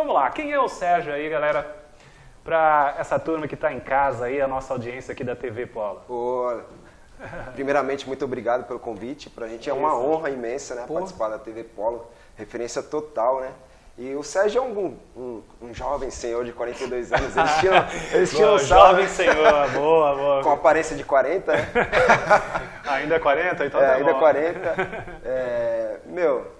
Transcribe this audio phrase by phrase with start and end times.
[0.00, 1.76] Vamos lá, quem é o Sérgio aí, galera?
[2.42, 6.00] Para essa turma que está em casa aí, a nossa audiência aqui da TV Polo.
[6.06, 6.58] Pô,
[7.52, 9.28] primeiramente, muito obrigado pelo convite.
[9.28, 13.50] Para a gente é uma honra imensa né, participar da TV Polo, referência total, né?
[13.98, 17.74] E o Sérgio é um, um, um jovem senhor de 42 anos, eles tinham,
[18.14, 20.42] eles Boa, jovem senhor, boa, boa.
[20.42, 21.68] com aparência de 40, né?
[22.88, 23.66] ainda é 40?
[23.66, 24.18] Então É, tá ainda bom.
[24.18, 24.58] 40.
[25.26, 26.59] É, meu,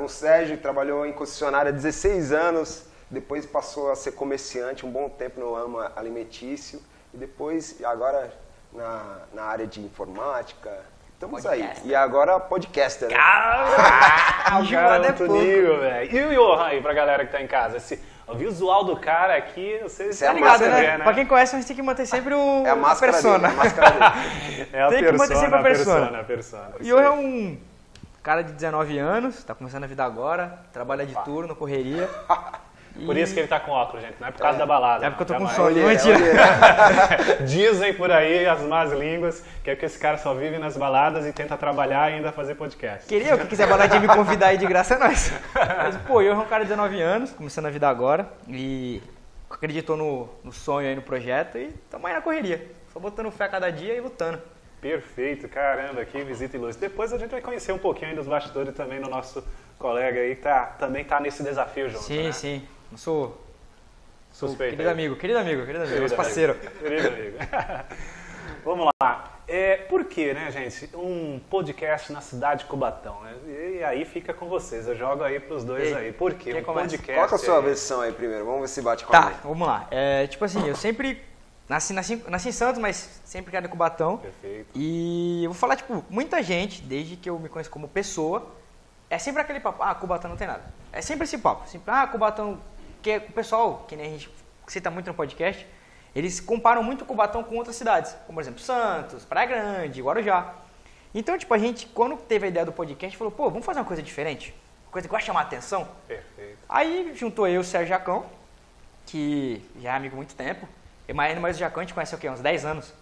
[0.00, 5.08] o Sérgio trabalhou em concessionária há 16 anos, depois passou a ser comerciante um bom
[5.08, 6.80] tempo no ramo alimentício
[7.14, 8.32] e depois, agora
[8.72, 10.70] na, na área de informática.
[11.14, 11.66] Estamos aí.
[11.84, 13.16] E agora podcaster, né?
[13.18, 16.14] Ah, o cara é nível, velho.
[16.14, 17.78] E o Johan aí, pra galera que tá em casa?
[17.78, 20.98] Esse, o visual do cara aqui, vocês Isso é Ligado, máscara, né?
[20.98, 21.04] né?
[21.04, 23.48] Pra quem conhece, a gente tem que manter sempre o, É a máscara persona.
[23.48, 24.68] dele, a máscara dele.
[24.74, 26.00] É a Tem que manter persona, sempre a persona.
[26.00, 26.72] persona, a persona.
[26.80, 27.58] E eu é um
[28.26, 32.10] cara de 19 anos, tá começando a vida agora, trabalha de turno, correria.
[33.04, 34.16] Por isso que ele tá com óculos, gente.
[34.18, 35.04] Não é por causa da balada.
[35.04, 35.54] É porque eu tô com jamais.
[35.54, 36.18] sono, Olha, mentira.
[36.18, 37.46] olha.
[37.46, 41.26] Dizem por aí as más línguas que é que esse cara só vive nas baladas
[41.26, 43.06] e tenta trabalhar e ainda fazer podcast.
[43.06, 45.30] Queria, eu que quiser baladinha me convidar aí de graça é nóis.
[45.54, 49.02] Mas, pô, eu é um cara de 19 anos, começando a vida agora, e
[49.50, 52.66] acreditou no, no sonho aí, no projeto, e tamo aí na correria.
[52.94, 54.40] Só botando fé a cada dia e lutando.
[54.80, 56.88] Perfeito, caramba, que visita ilustre.
[56.88, 59.42] Depois a gente vai conhecer um pouquinho aí dos bastidores também do nosso
[59.78, 62.04] colega aí que tá, também tá nesse desafio junto.
[62.04, 62.32] Sim, né?
[62.32, 62.62] sim.
[62.90, 63.40] Não sou.
[64.32, 64.72] sou Suspeito.
[64.72, 64.92] querido aí.
[64.94, 66.52] amigo, querido amigo, querido amigo, Querido parceiro.
[66.52, 66.70] amigo.
[66.78, 67.36] Querido amigo.
[68.64, 69.32] Vamos lá.
[69.48, 70.90] É, por que, né, gente?
[70.96, 73.32] Um podcast na cidade de Cubatão, né?
[73.46, 74.88] E, aí fica com vocês.
[74.88, 76.12] Eu jogo aí pros dois Ei, aí.
[76.12, 76.52] Por quê?
[76.52, 76.88] Um começa?
[76.96, 77.14] podcast.
[77.14, 78.44] Qual que é a sua é- versão aí primeiro?
[78.44, 79.40] Vamos ver se bate com a Tá, minha.
[79.44, 79.86] vamos lá.
[79.90, 81.22] É, tipo assim, eu sempre
[81.68, 84.18] nasci, nasci, nasci em Santos, mas sempre criado em Cubatão.
[84.18, 84.68] Perfeito.
[84.74, 88.50] E eu vou falar, tipo, muita gente, desde que eu me conheço como pessoa,
[89.08, 90.64] é sempre aquele papo, ah, Cubatão não tem nada.
[90.92, 91.68] É sempre esse papo.
[91.68, 92.60] Sempre, ah, Cubatão,
[93.02, 94.30] que o pessoal, que nem a gente
[94.66, 95.66] cita muito no podcast,
[96.14, 100.54] eles comparam muito Cubatão com outras cidades, como por exemplo Santos, Praia Grande, Guarujá.
[101.14, 103.86] Então, tipo, a gente, quando teve a ideia do podcast, falou, pô, vamos fazer uma
[103.86, 104.54] coisa diferente?
[104.86, 105.88] Uma coisa que vai chamar a atenção?
[106.06, 106.58] Perfeito.
[106.68, 108.26] Aí juntou eu e o Sérgio Jacão,
[109.06, 110.68] que já é amigo há muito tempo.
[111.08, 112.28] E mais, o Jacão a gente conhece o quê?
[112.28, 112.92] Uns 10 anos.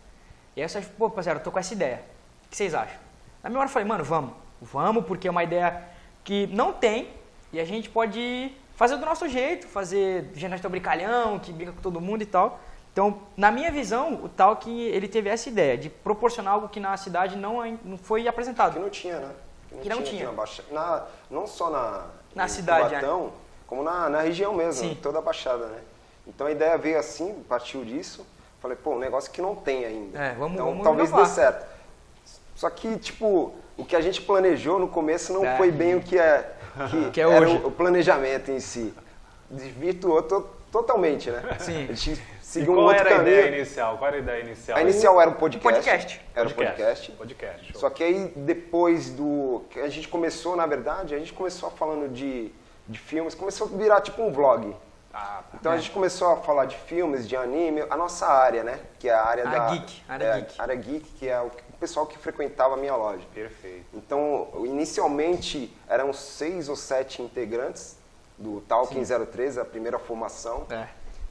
[0.57, 2.03] E aí o Sérgio, pô, rapaziada, eu tô com essa ideia.
[2.47, 2.97] O que vocês acham?
[3.43, 4.33] Na minha hora eu falei, mano, vamos.
[4.61, 5.83] Vamos, porque é uma ideia
[6.23, 7.09] que não tem
[7.53, 12.01] e a gente pode fazer do nosso jeito, fazer ginástica brincalhão, que brinca com todo
[12.01, 12.59] mundo e tal.
[12.93, 16.79] Então, na minha visão, o tal que ele teve essa ideia de proporcionar algo que
[16.79, 18.75] na cidade não, ai- não foi apresentado.
[18.75, 19.31] Que não tinha, né?
[19.83, 20.27] Que não aqui tinha.
[20.27, 23.01] na Baixa- na- não só na, Na cidade, é.
[23.01, 23.33] Cubatão,
[23.67, 24.93] como na, na região mesmo, Sim.
[24.93, 25.81] em toda a Baixada, né?
[26.27, 28.27] Então a ideia veio assim, partiu disso.
[28.61, 30.19] Falei, pô, um negócio que não tem ainda.
[30.19, 31.27] É, vamos- então vamos talvez inovar.
[31.29, 31.67] dê certo.
[32.57, 35.57] Só que, tipo, o que a gente planejou no começo não É.
[35.57, 36.51] foi bem o que é,
[36.91, 37.61] que Que é era hoje.
[37.65, 38.95] O, planejamento em si.
[39.51, 41.43] Desvirtuou to- totalmente, né?
[41.59, 41.85] Sim.
[41.85, 43.37] A gente E seguiu um qual outro era a caminho.
[43.39, 43.99] ideia inicial?
[43.99, 44.79] Qual era a ideia inicial?
[44.79, 45.75] A inicial era um podcast.
[45.75, 46.21] podcast.
[46.35, 47.13] Era um podcast.
[47.13, 47.73] Podcast.
[47.73, 47.81] show.
[47.81, 49.63] Só que aí depois do.
[49.71, 52.51] que a gente começou, na verdade, a gente começou falando de,
[52.89, 54.75] de filmes, começou a virar tipo um vlog.
[55.17, 55.59] Ah, tá.
[55.61, 58.81] Então a gente começou a falar de filmes, de anime, a nossa área, né?
[58.99, 59.69] Que é a área Área da.
[59.71, 60.61] geek, área é, geek.
[60.61, 63.23] área geek, que é o pessoal que frequentava a minha loja.
[63.33, 63.87] Perfeito.
[63.95, 67.97] Então, inicialmente eram seis ou sete integrantes
[68.37, 70.67] do Talking 013, a primeira formação.
[70.69, 70.89] É.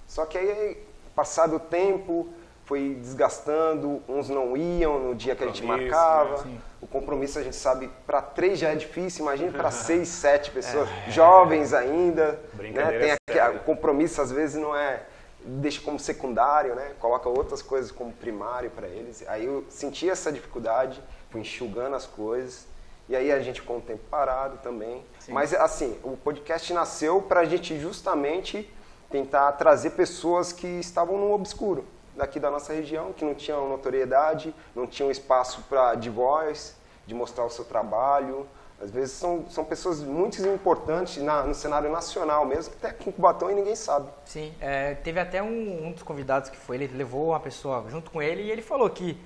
[0.08, 0.82] Só que aí,
[1.14, 2.30] passado o tempo,
[2.66, 6.30] foi desgastando, uns não iam no dia que a gente Compromisso, marcava.
[6.32, 6.38] né?
[6.44, 6.62] Sim.
[6.82, 10.88] O compromisso a gente sabe, para três já é difícil, imagine para seis, sete pessoas,
[11.08, 11.12] É.
[11.12, 12.32] jovens ainda.
[12.34, 12.38] Né?
[12.54, 13.58] Brincadeira Tem aqui, séria.
[13.58, 15.04] o compromisso às vezes não é
[15.46, 16.94] deixa como secundário, né?
[17.02, 19.24] Coloca outras coisas como primário para eles.
[19.28, 22.66] Aí eu senti essa dificuldade, fui enxugando as coisas.
[23.10, 25.04] E aí a gente ficou um tempo parado também.
[25.28, 28.74] Mas assim, o podcast nasceu para a gente justamente
[29.12, 31.86] tentar trazer pessoas que estavam no obscuro
[32.16, 36.76] daqui da nossa região, que não tinham notoriedade, não tinham espaço para de voz,
[37.08, 38.48] de mostrar o seu trabalho.
[38.82, 43.12] Às vezes são, são pessoas muito importantes na- no cenário nacional mesmo, que até em
[43.12, 44.10] Cubatão e ninguém sabe.
[44.26, 48.12] Sim, é, teve até um, um dos convidados que foi, ele levou uma pessoa junto
[48.12, 49.18] com ele e ele falou que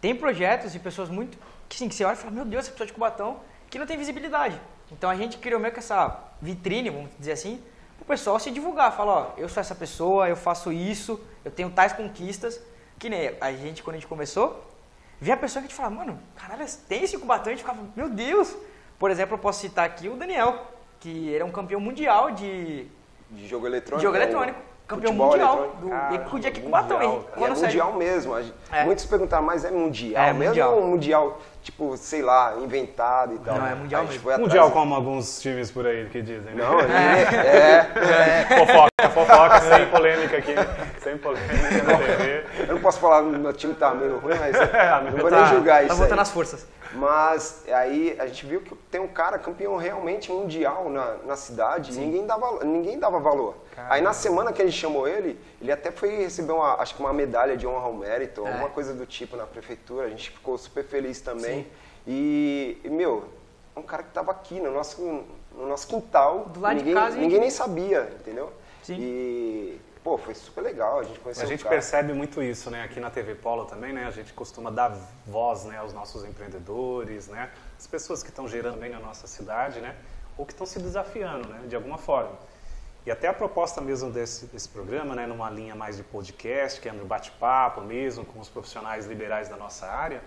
[0.00, 1.36] tem projetos de pessoas muito,
[1.68, 3.38] que sim, que você olha e fala, meu Deus, essa pessoa de Cubatão,
[3.68, 4.58] que não tem visibilidade.
[4.90, 7.60] Então a gente criou meio que essa vitrine, vamos dizer assim,
[7.98, 11.50] para o pessoal se divulgar, falar, ó, eu sou essa pessoa, eu faço isso, eu
[11.50, 12.60] tenho tais conquistas,
[12.98, 14.64] que nem a gente, quando a gente começou,
[15.20, 17.80] via a pessoa que a gente fala, mano, caralho, tem esse Cubatão, a gente ficava,
[17.96, 18.54] meu Deus.
[18.98, 20.66] Por exemplo, eu posso citar aqui o Daniel,
[21.00, 22.86] que ele é um campeão mundial de
[23.30, 24.02] De jogo eletrônico.
[24.02, 24.22] jogo né?
[24.24, 24.58] eletrônico.
[24.86, 27.24] Campeão futebol mundial do Cara, e podia aqui com mundial, batom, hein?
[27.32, 28.34] é Quando saiu- mundial mesmo.
[28.34, 28.84] A gente- É.
[28.84, 30.74] Muitos perguntaram, mas é mundial É mesmo mundial.
[30.76, 33.56] ou mundial, tipo, sei lá, inventado e tal?
[33.58, 34.24] Não, é mundial A gente mesmo.
[34.24, 36.62] foi atrás- Mundial como alguns times por aí que dizem, né?
[36.62, 40.52] Não, é, é, Fofoca, fofoca, sem polêmica aqui.
[41.04, 41.52] Sem polêmica
[41.84, 42.44] na TV.
[42.68, 44.56] eu não posso falar que meu time tá meio ruim, mas
[45.12, 46.22] não vou tá, nem julgar tá isso voltando aí.
[46.22, 46.66] as forças.
[46.94, 51.92] Mas aí a gente viu que tem um cara campeão realmente mundial na, na cidade
[51.92, 53.56] e ninguém dava, ninguém dava valor.
[53.90, 57.00] Aí na semana que a gente chamou ele, ele até foi receber uma, acho que
[57.00, 58.48] uma medalha de honra ao mérito, É.
[58.50, 60.06] alguma coisa do tipo na prefeitura.
[60.06, 61.66] A gente ficou super feliz também.
[62.06, 63.24] E, e, meu,
[63.74, 65.02] é um cara que tava aqui no nosso,
[65.52, 66.46] no nosso quintal.
[66.52, 68.52] Do lado de ninguém, casa e- ninguém nem sabia, entendeu?
[68.82, 68.96] Sim.
[69.00, 71.00] E, pô, foi super legal.
[71.00, 72.84] A gente conheceu A gente percebe muito isso, né?
[72.84, 74.04] Aqui na TV Polo também, né?
[74.04, 74.90] A gente costuma dar
[75.26, 77.50] voz, né, aos nossos empreendedores, né?
[77.78, 79.96] As pessoas que estão gerando bem na nossa cidade, né?
[80.36, 81.62] Ou que estão se desafiando, né?
[81.66, 82.38] De alguma forma.
[83.06, 85.26] E até a proposta mesmo desse, desse programa, né?
[85.26, 89.56] Numa linha mais de podcast, que é no bate-papo mesmo, com os profissionais liberais da
[89.56, 90.22] nossa área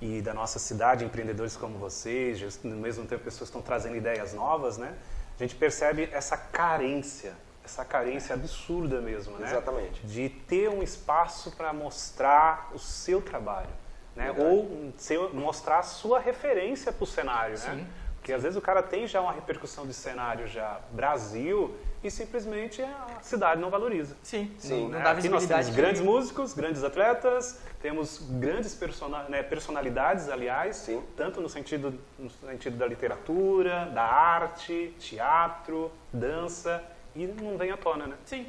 [0.00, 4.76] e da nossa cidade, empreendedores como vocês, ao mesmo tempo pessoas estão trazendo ideias novas,
[4.76, 4.92] né?
[5.38, 7.34] A gente percebe essa carência,
[7.64, 9.46] essa carência absurda mesmo, né?
[9.48, 10.06] Exatamente.
[10.06, 13.70] de ter um espaço para mostrar o seu trabalho,
[14.14, 14.26] né?
[14.32, 14.46] Verdade.
[14.48, 17.74] Ou seu- mostrar a sua referência para o cenário, né?
[17.76, 17.86] Sim.
[18.16, 22.80] Porque às vezes o cara tem já uma repercussão de cenário já Brasil e simplesmente
[22.80, 24.16] a cidade não valoriza.
[24.22, 24.84] Sim, Sim.
[24.84, 25.02] não né?
[25.02, 31.02] dá Aqui nós temos grandes músicos, grandes atletas, temos grandes persona- né, personalidades, aliás, Sim.
[31.14, 36.82] tanto no sentido, no sentido da literatura, da arte, teatro, dança,
[37.14, 38.16] e não vem à tona, né?
[38.24, 38.46] Sim,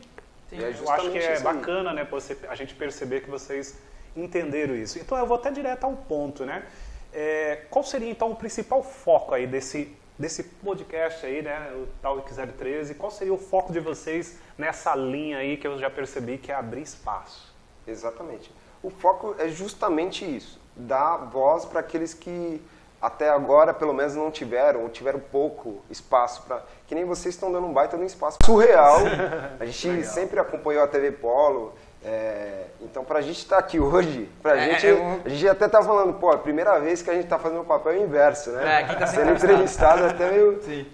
[0.50, 0.64] sim.
[0.64, 3.78] É Eu acho que é bacana, né, você, a gente perceber que vocês
[4.16, 4.98] entenderam isso.
[5.00, 6.66] Então eu vou até direto ao ponto, né?
[7.14, 12.34] É, qual seria então o principal foco aí desse desse podcast aí, né, o Talk
[12.34, 12.96] 013?
[12.96, 16.56] Qual seria o foco de vocês nessa linha aí que eu já percebi que é
[16.56, 17.54] abrir espaço?
[17.86, 18.52] Exatamente.
[18.82, 22.62] O foco é justamente isso, dar voz para aqueles que
[23.06, 26.64] até agora, pelo menos, não tiveram, ou tiveram pouco espaço para.
[26.88, 29.00] Que nem vocês estão dando um baita de um espaço surreal.
[29.60, 31.74] A gente sempre acompanhou a TV Polo.
[32.04, 35.48] é, então, para a gente estar aqui hoje, pra É, gente, é um- a gente
[35.50, 37.98] até tá falando, pô, é a primeira vez que a gente está fazendo o papel
[37.98, 38.82] inverso, né?
[38.82, 40.62] É, quem tá sendo Sendo entrevistado até meio.
[40.62, 40.86] Sim.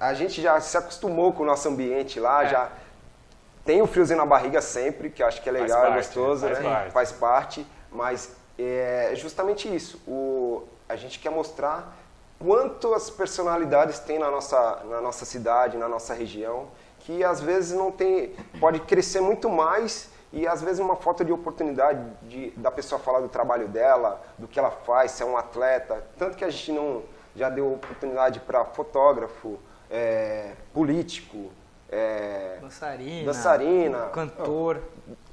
[0.00, 2.48] A gente já se acostumou com o nosso ambiente lá, É.
[2.48, 2.68] já
[3.66, 5.96] tem o friozinho na barriga sempre, que eu acho que é Faz legal, é parte,
[6.06, 6.70] gostoso, faz né?
[6.70, 6.90] parte.
[6.92, 10.00] Faz parte, mas é justamente isso.
[10.06, 11.96] O, a gente quer mostrar
[12.38, 16.68] quanto as personalidades tem na nossa, na nossa cidade, na nossa região,
[17.00, 21.32] que às vezes não tem, pode crescer muito mais e às vezes uma falta de
[21.32, 25.36] oportunidade de, da pessoa falar do trabalho dela, do que ela faz, se é um
[25.36, 27.02] atleta, tanto que a gente não
[27.34, 29.58] já deu oportunidade para fotógrafo,
[29.90, 31.50] é, político,
[31.90, 33.26] é, Dançarina.
[33.26, 34.80] dançarina, Cantor.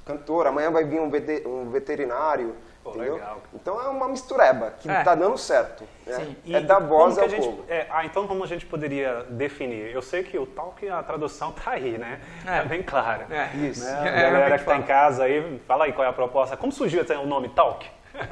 [0.06, 2.54] cantor, amanhã vai vir um veterinário.
[2.84, 3.14] Pô, entendeu?
[3.14, 3.38] legal.
[3.54, 5.02] Então é uma mistureba que É.
[5.02, 5.84] tá dando certo.
[6.06, 6.14] né?
[6.16, 6.36] Sim.
[6.44, 7.64] E É como voz ao a gente, povo.
[7.66, 9.90] é, ah, então como a gente poderia definir?
[9.90, 12.20] Eu sei que o talk, a tradução tá aí, né?
[12.46, 12.58] É.
[12.60, 13.24] Tá bem claro.
[13.32, 13.48] É.
[13.56, 13.82] Isso.
[13.84, 13.90] Né?
[13.90, 16.56] É, A galera realmente que tá em casa aí, fala aí qual é a proposta.
[16.56, 17.88] Como surgiu até o nome Talk?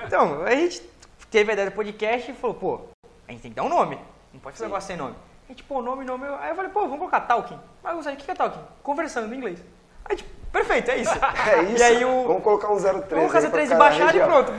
[0.06, 0.82] Então, a gente
[1.30, 2.80] teve a ideia do podcast e falou, pô,
[3.26, 3.98] a gente tem que dar um nome.
[4.34, 4.70] Não pode fazer Sim.
[4.70, 5.14] negócio sem nome.
[5.48, 6.26] A gente, pô, nome, nome.
[6.40, 7.58] Aí eu falei, pô, vamos colocar Talking.
[7.82, 8.60] Mas Gonçalo, o que é Talking?
[8.82, 9.62] Conversando em inglês.
[10.04, 11.14] Aí, tipo, perfeito, é isso.
[11.50, 11.78] É isso.
[11.78, 12.26] E aí o.
[12.26, 14.52] Vamos colocar um 013 Vamos fazer aí pra 13 cada baixada e pronto.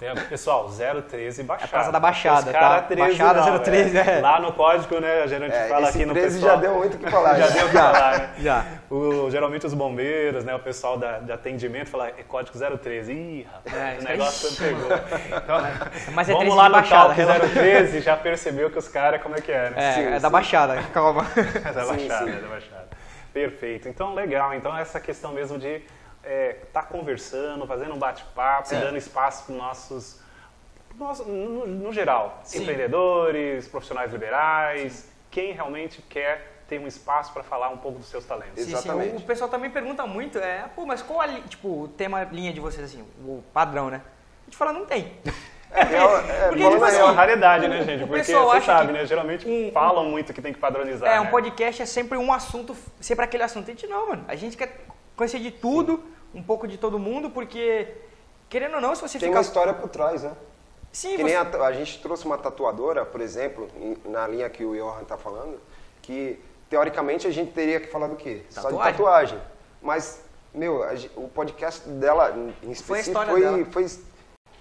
[0.00, 0.70] É, pessoal,
[1.08, 1.66] 013 Baixada.
[1.68, 2.82] É Praça da Baixada, tá?
[2.82, 4.20] 13 Baixada não, 013, é.
[4.20, 6.54] Lá no código, né, a gente É, fala aqui no 13 pessoal.
[6.54, 7.34] já deu muito o que falar.
[7.36, 8.30] Já deu o que falar, né?
[8.38, 8.64] Já.
[8.88, 13.12] O, geralmente os bombeiros, né, o pessoal da, de atendimento fala, é código 013.
[13.12, 14.88] Ih, rapaz, É, o isso negócio pegou.
[15.36, 15.60] Então,
[16.14, 17.48] Mas é vamos 13 lá de no Baixada, Talk relaxa.
[17.48, 19.72] 013, já percebeu que os caras, como é que é, né?
[19.76, 20.20] É, Sim, é sim.
[20.20, 21.26] da Baixada, calma.
[21.36, 22.36] É da Sim, Baixada, sim.
[22.36, 22.88] é da Baixada.
[23.42, 23.88] Perfeito.
[23.88, 24.52] Então, legal.
[24.54, 25.82] Então, essa questão mesmo de
[26.64, 28.80] estar conversando, fazendo um bate-papo, É.
[28.80, 30.20] dando espaço para os nossos,
[30.96, 32.62] nosso- no, no geral, Sim.
[32.62, 38.24] empreendedores, profissionais liberais, quem realmente quer ter um espaço para falar um pouco dos seus
[38.26, 38.58] talentos.
[38.60, 38.72] Sim, sim.
[38.72, 39.14] Exatamente.
[39.14, 42.24] O, o pessoal também pergunta muito, é, pô, mas qual a li- tipo, o tema
[42.24, 44.02] linha de vocês, assim, o padrão, né?
[44.42, 45.12] A gente fala, não tem.
[45.70, 48.04] É, é, Porque, falando tipo É assim, real, uma raridade, né, gente?
[48.04, 49.04] o Porque você sabe, né?
[49.06, 51.08] Geralmente um- falam muito que tem que padronizar.
[51.10, 51.30] É, um né?
[51.30, 53.64] podcast é sempre um assunto, sempre aquele assunto.
[53.70, 54.24] A gente não, mano.
[54.28, 54.80] A gente quer
[55.16, 56.02] conhecer de tudo,
[56.34, 57.86] um pouco de todo mundo, porque,
[58.48, 59.38] querendo ou não, se você tem ficar...
[59.40, 60.32] uma história por trás, né?
[60.90, 61.22] Sim, Que você...
[61.24, 65.04] nem a, a gente trouxe uma tatuadora, por exemplo, em- na linha que o Johan
[65.04, 65.60] tá falando,
[66.00, 68.42] que teoricamente a gente teria que falar do quê?
[68.48, 68.92] Só de Tatuagem.
[68.92, 69.38] tatuagem.
[69.82, 70.22] Mas,
[70.54, 73.66] meu, a o podcast dela em Foi a específico história foi, dela.
[73.70, 73.84] foi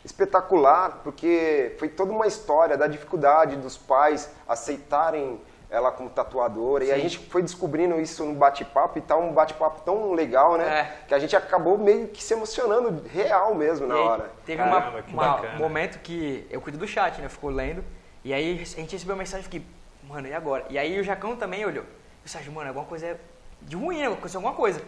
[0.08, 6.86] espetacular, porque foi toda uma história da dificuldade dos pais aceitarem ela como tatuadora.
[6.86, 10.80] E a gente foi descobrindo isso no bate-papo e tá um bate-papo tão legal, né?
[11.04, 11.08] É.
[11.08, 14.32] Que a gente acabou meio que se emocionando real mesmo na E hora.
[14.46, 17.26] Teve Caramba, uma- que um momento que eu cuido do chat, né?
[17.26, 17.84] Eu fico lendo.
[18.24, 19.66] E aí a gente recebeu uma mensagem e fiquei,
[20.08, 20.66] mano, e agora?
[20.70, 21.84] E aí o Jacão também olhou.
[22.24, 23.18] Eu, Sérgio, mano, alguma coisa é
[23.62, 24.08] de ruim, né?
[24.08, 24.82] Aconteceu alguma coisa.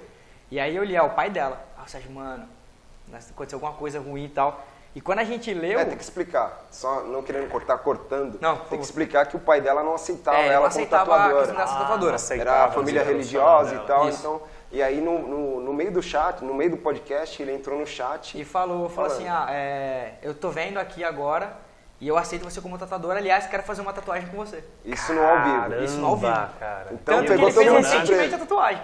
[0.50, 1.62] E aí eu li, ah, o pai dela.
[1.78, 2.48] Ah, Sérgio, mano,
[3.32, 4.64] aconteceu alguma coisa ruim e tal.
[4.96, 5.80] E quando a gente leu.
[5.80, 6.66] É, tem que explicar.
[6.72, 8.40] Só não querendo cortar, cortando.
[8.42, 11.04] Não, tem que explicar que o pai dela não aceitava É, não ela como aceitava
[11.04, 11.46] a tatuadora.
[11.46, 12.10] questão da tatuadora.
[12.10, 14.10] não aceitava Era a família religiosa e tal.
[14.10, 14.20] Isso.
[14.20, 14.42] Então,
[14.72, 17.88] e aí no, no, no meio do chat, no meio do podcast, ele entrou no
[17.88, 21.54] chat E falou, falou assim, ah, é, eu tô vendo aqui agora
[22.02, 23.20] e eu aceito você como tatuadora.
[23.20, 24.64] Aliás, quero fazer uma tatuagem com você.
[24.86, 25.84] Isso no ao vivo.
[25.84, 26.50] Isso no ao vivo.
[26.60, 26.88] Cara.
[26.92, 28.84] Então, Tanto que ele fez recentemente a tatuagem.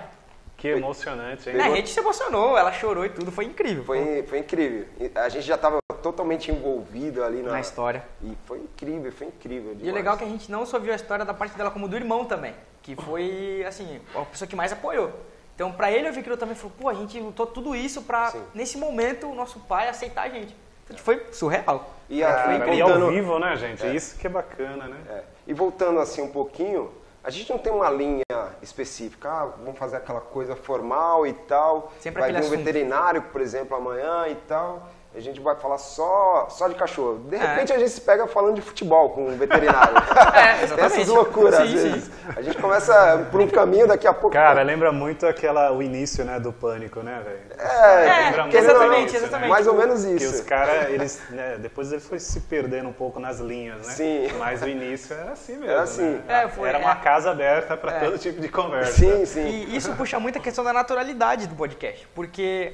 [0.57, 1.59] Que emocionante, hein?
[1.61, 3.83] A gente se emocionou, ela chorou e tudo, foi incrível.
[3.83, 4.85] Foi, foi incrível.
[5.15, 8.03] A gente já estava totalmente envolvido ali na, Na história.
[8.21, 9.71] E foi incrível, foi incrível.
[9.71, 9.95] E o demais.
[9.95, 11.95] legal é que a gente não só viu a história da parte dela como do
[11.95, 15.11] irmão também, que foi, assim, a pessoa que mais apoiou.
[15.55, 18.03] Então, pra ele, eu vi que ele também falou, pô, a gente lutou tudo isso
[18.03, 18.43] pra, Sim.
[18.53, 20.55] nesse momento, o nosso pai aceitar a gente.
[20.83, 21.89] Então, foi surreal.
[22.07, 23.95] E, a, Cara, e e ao voltando- vivo, né, gente?
[23.95, 24.97] Isso que é bacana, né?
[25.09, 25.23] É.
[25.47, 26.91] E voltando assim um pouquinho,
[27.23, 28.21] a gente não tem uma linha
[28.61, 31.91] específica, ah, vamos fazer aquela coisa formal e tal.
[31.99, 32.57] Sempre vai vir um assunto.
[32.57, 34.87] veterinário, por exemplo, amanhã e tal.
[35.15, 37.19] A gente vai falar só, só de cachorro.
[37.29, 37.39] De É.
[37.39, 39.95] repente a gente se pega falando de futebol com um veterinário.
[40.35, 40.93] É, Tem exatamente.
[41.01, 41.89] essas loucuras às Sim, sim.
[41.91, 42.11] vezes.
[42.35, 44.31] A gente começa por um caminho, daqui a pouco.
[44.31, 47.39] Cara, lembra muito aquela, o início, né, do pânico, né, velho?
[47.57, 49.49] é, lembra querendo ou não, exatamente, exatamente.
[49.49, 50.45] Mais ou menos Que os isso.
[50.45, 53.93] caras, eles, né, depois ele foi se perdendo um pouco nas linhas, né?
[53.93, 54.27] Sim.
[54.37, 56.09] Mas o início era assim mesmo, Era assim.
[56.27, 56.43] né?
[56.43, 56.95] É, foi- era uma é.
[56.95, 57.99] casa aberta para É.
[57.99, 58.91] todo tipo de conversa.
[58.93, 59.47] Sim, sim.
[59.47, 62.73] E isso puxa muito a questão da naturalidade do podcast, porque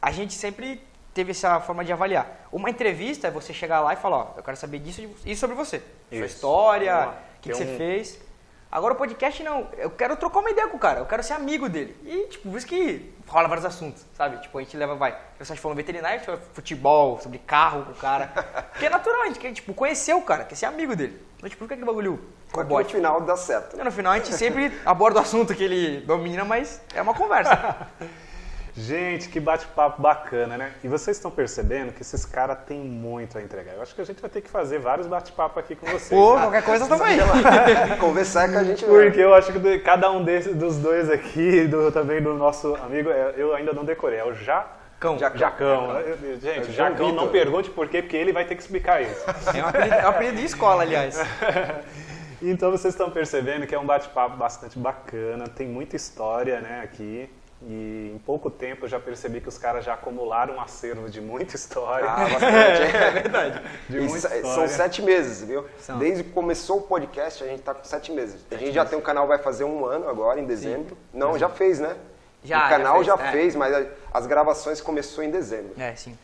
[0.00, 0.80] a gente sempre
[1.14, 2.48] teve essa forma de avaliar.
[2.52, 5.54] Uma entrevista é você chegar lá e falar, ó, eu quero saber disso e sobre
[5.56, 5.78] você.
[5.78, 6.24] Sua Isso.
[6.26, 7.12] história, Vamos lá.
[7.12, 8.20] o que, que Tem você um- fez.
[8.72, 11.34] Agora o podcast não, eu quero trocar uma ideia com o cara, eu quero ser
[11.34, 11.96] amigo dele.
[12.04, 14.38] E, tipo, por isso que rola vários assuntos, sabe?
[14.38, 17.84] Tipo, a gente leva, vai, eu só falando veterinário, a gente fala futebol, sobre carro
[17.84, 18.26] com o cara.
[18.72, 21.24] Porque é natural, a gente quer, tipo, conhecer o cara, quer ser amigo dele.
[21.36, 22.96] Então, tipo, por que aquele bagulho Só que no robótico?
[22.96, 23.76] final dá certo.
[23.76, 27.86] No final a gente sempre aborda o assunto que ele domina, mas é uma conversa.
[28.76, 30.72] Gente, que bate-papo bacana, né?
[30.82, 33.74] E vocês estão percebendo que esses caras têm muito a entregar.
[33.74, 36.08] Eu acho que a gente vai ter que fazer vários bate-papos aqui com vocês.
[36.08, 36.42] Pô, né?
[36.42, 37.18] qualquer coisa também.
[38.00, 38.84] Conversar com a gente.
[38.84, 43.10] Porque eu acho que cada um desses, dos dois aqui, do, também do nosso amigo,
[43.10, 44.34] é, eu ainda não decorei, é o.
[44.98, 45.18] Cão.
[45.18, 45.38] Jacão.
[45.38, 46.02] Jacão.
[46.40, 49.02] Gente, É o João Jacão, não pergunte por quê, porque ele vai ter que explicar
[49.02, 49.24] isso.
[49.54, 51.18] É um apelido, é um apelido de escola, aliás.
[52.42, 57.30] Então vocês estão percebendo que é um bate-papo bastante bacana, tem muita história né, aqui.
[57.66, 61.20] E em pouco tempo eu já percebi que os caras já acumularam um acervo de
[61.20, 62.08] muita história.
[62.08, 62.96] Ah, bastante.
[62.96, 63.62] É verdade.
[63.88, 64.44] de muita história.
[64.44, 65.64] são sete meses, viu?
[65.78, 65.98] São.
[65.98, 68.44] Desde que começou o podcast, a gente tá com sete meses.
[68.50, 70.96] A gente já tem um canal, vai fazer um ano agora, em dezembro.
[71.12, 71.96] Não, já fez, né?
[72.44, 73.58] Já, o canal já já fez, fez, é.
[73.58, 75.72] mas as gravações começou em dezembro.
[75.78, 76.16] É, sim.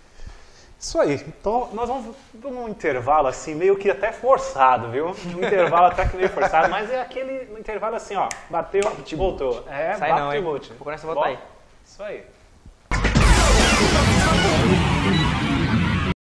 [0.81, 1.23] Isso aí.
[1.29, 5.09] Então nós vamos para um intervalo assim, meio que até forçado, viu?
[5.27, 8.31] Um intervalo até que meio forçado, mas é aquele intervalo assim, ó.
[8.49, 8.81] Bateu,
[9.15, 9.63] voltou.
[9.69, 10.43] É, Sai bate não, e hein?
[10.43, 10.69] volte.
[10.69, 11.39] Procura essa volta aí.
[11.85, 12.25] Isso aí.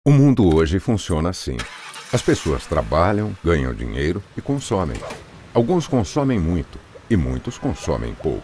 [0.03, 1.57] O mundo hoje funciona assim.
[2.11, 4.99] As pessoas trabalham, ganham dinheiro e consomem.
[5.53, 8.41] Alguns consomem muito e muitos consomem pouco.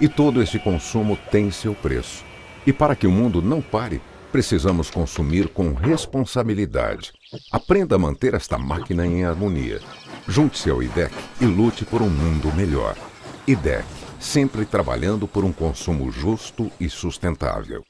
[0.00, 2.24] E todo esse consumo tem seu preço.
[2.66, 4.00] E para que o mundo não pare,
[4.34, 7.12] precisamos consumir com responsabilidade.
[7.52, 9.80] Aprenda a manter esta máquina em harmonia.
[10.26, 12.96] Junte-se ao IDEC e lute por um mundo melhor.
[13.46, 13.84] IDEC,
[14.18, 17.84] sempre trabalhando por um consumo justo e sustentável.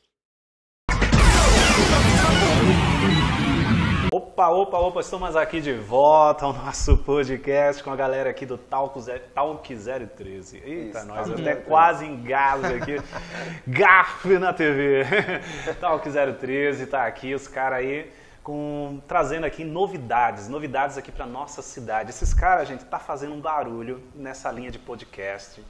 [4.16, 8.56] Opa, opa, opa, estamos aqui de volta ao nosso podcast com a galera aqui do
[9.00, 10.62] Ze- Talk 013.
[10.64, 11.66] Eita, Isso, nós Talk até 013.
[11.66, 12.96] quase engasgo aqui.
[13.66, 15.02] Gaf na TV.
[15.80, 21.60] Talk 013 tá aqui, os caras aí com, trazendo aqui novidades, novidades aqui para nossa
[21.60, 22.10] cidade.
[22.10, 25.60] Esses caras, gente, tá fazendo um barulho nessa linha de podcast.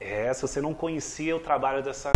[0.00, 2.10] É, se você não conhecia o trabalho dessa.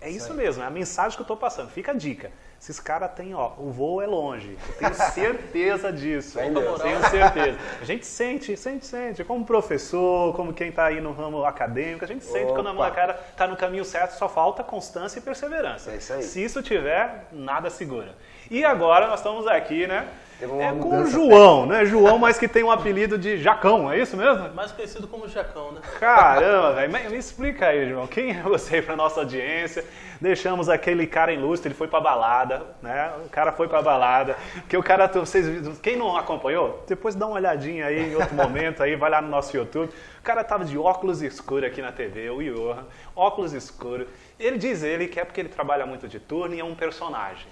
[0.00, 1.70] É isso mesmo, é a mensagem que eu tô passando.
[1.70, 2.32] Fica a dica.
[2.60, 4.56] Esses caras têm, ó, o voo é longe.
[4.68, 6.38] Eu tenho certeza disso.
[6.38, 6.82] Deus.
[6.82, 7.58] Tenho certeza.
[7.80, 9.22] A gente sente, sente, sente.
[9.24, 12.82] Como professor, como quem tá aí no ramo acadêmico, a gente sente quando a Opa.
[12.82, 15.90] molecada tá no caminho certo, só falta constância e perseverança.
[15.92, 16.22] É isso aí.
[16.22, 18.14] Se isso tiver, nada segura.
[18.50, 20.08] E agora nós estamos aqui, né?
[20.38, 21.86] É com o João, né?
[21.86, 24.52] João, mas que tem um apelido de Jacão, é isso mesmo?
[24.52, 25.80] Mais conhecido como Jacão, né?
[25.98, 26.92] Caramba, velho.
[26.92, 28.06] Me, me explica aí, João.
[28.06, 29.82] Quem é você para nossa audiência?
[30.20, 33.12] Deixamos aquele cara ilustre, ele foi pra balada, né?
[33.24, 34.36] O cara foi pra balada.
[34.68, 38.82] Que o cara, vocês, quem não acompanhou, depois dá uma olhadinha aí em outro momento
[38.82, 39.90] aí, vai lá no nosso YouTube.
[40.18, 44.06] O cara tava de óculos escuros aqui na TV, o Johan, óculos escuros.
[44.38, 47.46] Ele diz ele que é porque ele trabalha muito de turno e é um personagem.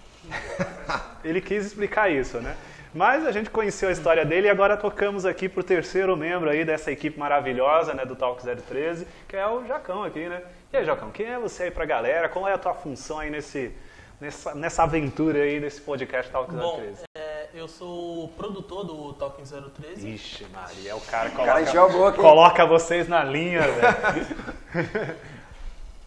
[1.25, 2.57] Ele quis explicar isso, né?
[2.95, 6.65] Mas a gente conheceu a história dele e agora tocamos aqui pro terceiro membro aí
[6.65, 10.43] dessa equipe maravilhosa, né, do Talk 013, que é o Jacão aqui, né?
[10.73, 12.29] E aí, Jacão, quem é você aí pra galera?
[12.29, 13.73] Qual é a tua função aí nesse,
[14.21, 16.63] nessa, nessa aventura aí desse podcast Talk 013?
[16.63, 20.15] Bom, é, eu sou o produtor do Talking 013.
[20.15, 22.15] Ixi, Maria, é o cara que O cara coloca, a hein?
[22.17, 25.17] coloca vocês na linha, velho.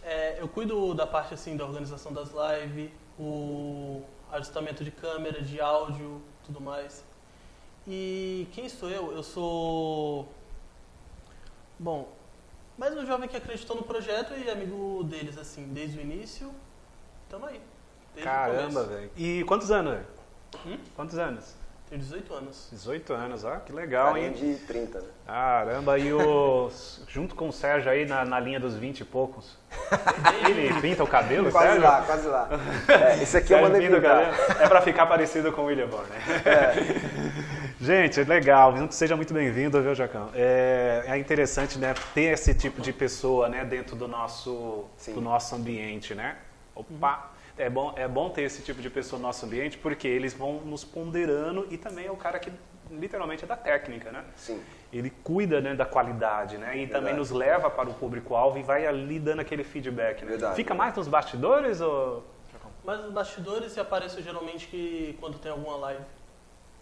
[0.10, 5.60] É, eu cuido da parte assim da organização das lives, o ajustamento de câmera, de
[5.60, 7.04] áudio, tudo mais.
[7.88, 9.12] E quem sou eu?
[9.12, 10.28] Eu sou
[11.80, 12.12] bom,
[12.78, 16.54] mais um jovem que acreditou no projeto e amigo deles assim, desde o início.
[17.30, 17.62] Tamo aí.
[18.24, 19.12] Caramba, velho.
[19.16, 20.06] E quantos anos?
[20.66, 20.78] Hum?
[20.96, 21.57] Quantos anos?
[21.90, 22.68] Tenho 18 anos.
[22.72, 24.34] 18 anos, ó, que legal, Carinha hein?
[24.34, 25.08] de 30, né?
[25.26, 26.70] Caramba, e o.
[27.08, 29.58] junto com o Sérgio aí na, na linha dos 20 e poucos.
[30.46, 31.84] Ele pinta o cabelo, Quase Sérgio?
[31.84, 32.50] lá, quase lá.
[32.90, 34.62] É, esse aqui eu Sérgio mandei pinta o pintar.
[34.62, 36.08] É pra ficar parecido com o William Bonner.
[37.80, 40.30] Gente, legal, seja muito bem-vindo, viu, Jacão?
[40.34, 45.14] É, é interessante, né, ter esse tipo de pessoa, né, dentro do nosso, Sim.
[45.14, 46.38] do nosso ambiente, né?
[46.76, 47.37] Opa!
[47.58, 50.62] É bom, é bom ter esse tipo de pessoa no nosso ambiente porque eles vão
[50.62, 52.52] nos ponderando e também é o cara que
[52.92, 54.24] literalmente é da técnica, né?
[54.36, 54.62] Sim.
[54.92, 56.78] Ele cuida né, da qualidade, né?
[56.78, 57.18] E também Verdade.
[57.18, 60.32] nos leva para o público-alvo e vai ali dando aquele feedback, né?
[60.32, 60.56] Verdade.
[60.56, 62.24] Fica mais nos bastidores ou...
[62.86, 66.02] Mas nos bastidores eu apareço geralmente que quando tem alguma live.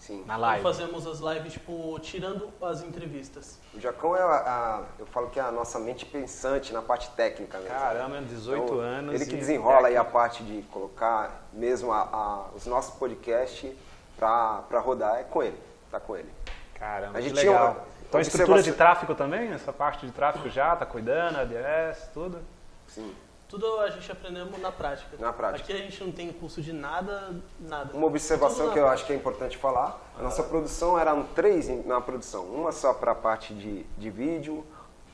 [0.06, 0.24] Sim.
[0.28, 0.62] Na live?
[0.62, 3.58] fazemos as lives, tipo, tirando as entrevistas.
[3.74, 7.10] O Jacão é a, a- eu falo que é a nossa mente pensante na parte
[7.12, 7.74] técnica mesmo.
[7.74, 12.46] Caramba, 18 Então, anos Ele que desenrola aí a parte de colocar mesmo a- a-
[12.56, 13.74] os nossos podcasts
[14.16, 15.60] para rodar, é com ele.
[15.90, 16.30] Tá com ele.
[16.76, 17.72] Caramba, A que gente tinha legal.
[17.72, 19.52] uma Então a estrutura de tráfego também?
[19.52, 22.40] Essa parte de tráfego já tá cuidando, ADS, tudo?
[22.88, 23.12] Sim.
[23.56, 25.16] Tudo a gente aprendemos na prática.
[25.18, 25.64] Na prática.
[25.64, 27.96] Aqui a gente não tem curso de nada, nada.
[27.96, 32.02] Uma observação que eu acho que é importante falar, a nossa produção eram três na
[32.02, 34.66] produção, uma só para a parte de, de vídeo,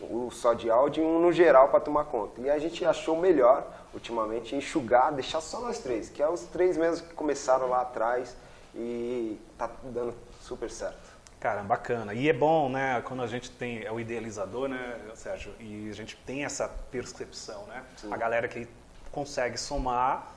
[0.01, 2.41] um só de áudio e um no geral para tomar conta.
[2.41, 6.75] E a gente achou melhor, ultimamente, enxugar, deixar só nós três, que é os três
[6.75, 8.36] mesmo que começaram lá atrás
[8.73, 11.11] e tá dando super certo.
[11.41, 12.13] Cara, bacana.
[12.13, 15.93] E é bom, né, quando a gente tem, é o idealizador, né, Sérgio, e a
[15.93, 17.84] gente tem essa percepção, né?
[18.12, 18.67] A galera que
[19.12, 20.36] consegue somar,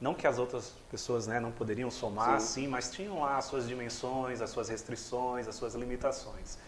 [0.00, 2.62] não que as outras pessoas, né, não poderiam somar, Sim.
[2.62, 6.58] sim, mas tinham lá as suas dimensões, as suas restrições, as suas limitações.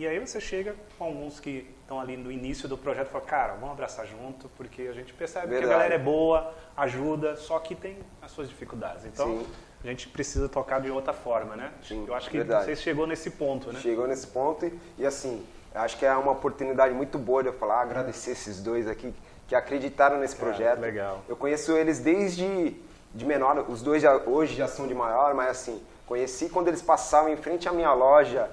[0.00, 3.22] E aí você chega com alguns que estão ali no início do projeto e fala,
[3.22, 5.72] cara, vamos abraçar junto, porque a gente percebe que a Verdade.
[5.74, 9.04] galera é boa, ajuda, só que tem as suas dificuldades.
[9.04, 9.46] Então, Sim.
[9.84, 11.70] a gente precisa tocar de outra forma, né?
[11.86, 12.64] Sim, Eu acho que verdade.
[12.64, 13.78] você chegou nesse ponto, né?
[13.78, 17.52] Chegou nesse ponto e, e, assim, acho que é uma oportunidade muito boa de eu
[17.52, 19.12] falar, agradecer esses dois aqui
[19.46, 20.80] que acreditaram nesse Cara, projeto.
[20.80, 21.22] legal.
[21.28, 22.74] Eu conheço eles desde
[23.14, 26.80] de menor, os dois já, hoje já são de maior, mas assim, conheci quando eles
[26.80, 28.50] passavam em frente à minha loja,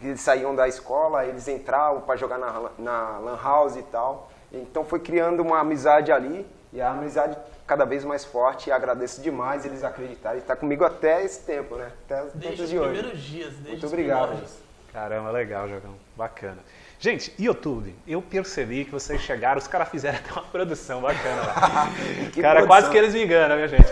[0.00, 4.30] eles saíam da escola, eles entravam para jogar na, na lan house e tal.
[4.52, 9.20] Então foi criando uma amizade ali e a amizade cada vez mais forte e agradeço
[9.20, 11.90] demais eles acreditarem e estar comigo até esse tempo, né?
[12.06, 12.92] Até os Desde tempos de hoje.
[12.92, 14.20] primeiros dias, desde Muito os obrigado.
[14.28, 14.58] primórdios.
[14.92, 15.94] Caramba, legal, Jogão.
[16.16, 16.58] Bacana.
[17.00, 21.88] Gente, YouTube, eu percebi que vocês chegaram, os caras fizeram até uma produção bacana lá.
[22.32, 22.66] Que cara, produção.
[22.66, 23.86] quase que eles me enganam, minha gente.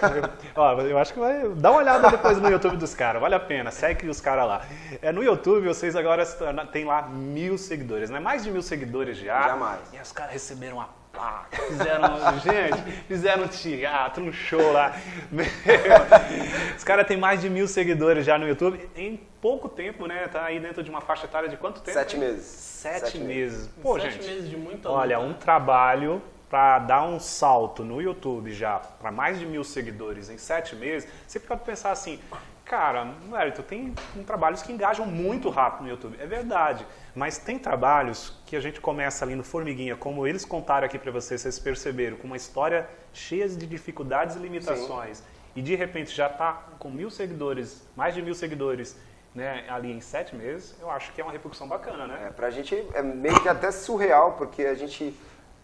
[0.57, 1.49] Ó, eu acho que vai.
[1.51, 4.67] Dá uma olhada depois no YouTube dos caras, vale a pena, segue os caras lá.
[5.01, 6.27] É, no YouTube, vocês agora
[6.73, 8.19] tem lá mil seguidores, né?
[8.19, 9.41] Mais de mil seguidores já.
[9.41, 9.81] Jamais.
[9.93, 14.95] E os caras receberam uma placa, fizeram, gente, fizeram um teatro, um show lá.
[15.33, 15.47] Meu,
[16.77, 18.89] os caras têm mais de mil seguidores já no YouTube.
[18.95, 20.29] Em pouco tempo, né?
[20.29, 21.99] Tá aí dentro de uma faixa etária de quanto tempo?
[21.99, 22.21] Sete hein?
[22.21, 22.45] meses.
[22.45, 23.71] Sete, Sete meses.
[23.83, 24.27] Pô, Sete gente.
[24.27, 29.39] meses de muita Olha, um trabalho para dar um salto no YouTube já para mais
[29.39, 32.21] de mil seguidores em sete meses, você pode pensar assim,
[32.67, 33.15] cara,
[33.55, 33.95] tu tem
[34.27, 36.17] trabalhos que engajam muito rápido no YouTube.
[36.21, 40.85] É verdade, mas tem trabalhos que a gente começa ali no formiguinha, como eles contaram
[40.85, 45.23] aqui para vocês, vocês perceberam, com uma história cheia de dificuldades e limitações,
[45.55, 48.97] e de repente já tá com mil seguidores, mais de mil seguidores,
[49.33, 52.27] né, ali em sete meses, eu acho que é uma repercussão bacana, né?
[52.27, 55.15] É, pra gente é meio que até surreal, porque a gente,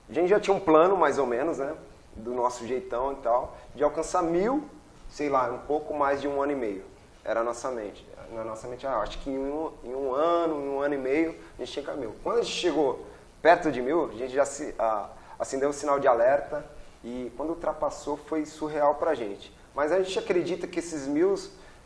[0.08, 1.74] a gente já tinha um plano, mais ou menos, né?
[2.14, 4.68] Do nosso jeitão e tal, de alcançar mil,
[5.08, 6.91] sei lá, um pouco mais de um ano e meio.
[7.24, 8.06] Era a nossa mente.
[8.32, 10.98] Na nossa mente, ah, acho que em um, em um ano, em um ano e
[10.98, 12.14] meio, a gente chega a mil.
[12.22, 13.06] Quando a gente chegou
[13.40, 15.08] perto de mil, a gente já se, ah,
[15.38, 16.64] acendeu um sinal de alerta
[17.04, 19.52] e quando ultrapassou foi surreal pra gente.
[19.74, 21.34] Mas a gente acredita que esses mil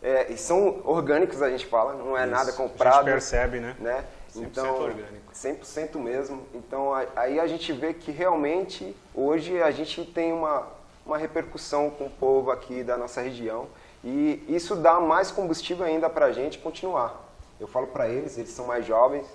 [0.02, 2.30] é, são orgânicos, a gente fala, não é Isso.
[2.30, 2.94] nada comprado.
[2.94, 3.76] A gente percebe, né?
[3.78, 4.04] né?
[4.34, 5.32] 100% Então, orgânico.
[5.34, 6.46] 100% mesmo.
[6.54, 10.66] Então, a- aí a gente vê que realmente, hoje, a gente tem uma,
[11.04, 13.66] uma repercussão com o povo aqui da nossa região.
[14.04, 17.24] E isso dá mais combustível ainda para a gente continuar.
[17.58, 19.26] Eu falo para eles, eles são mais jovens,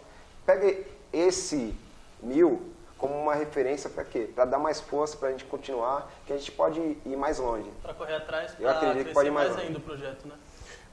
[0.45, 0.77] pega
[1.11, 1.75] esse
[2.21, 2.61] mil
[2.97, 4.29] como uma referência para quê?
[4.33, 7.67] Para dar mais força para a gente continuar, que a gente pode ir mais longe.
[7.81, 9.67] Para correr atrás, Eu acredito que pode ir mais, mais longe.
[9.67, 10.35] ainda o projeto, né?